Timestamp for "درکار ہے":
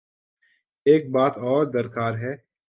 1.65-2.33